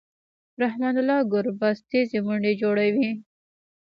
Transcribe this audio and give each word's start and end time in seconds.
رحمن 0.61 0.95
الله 1.01 1.19
ګربز 1.33 1.77
تېزې 1.89 2.19
منډې 2.25 2.53
جوړوي. 2.61 3.09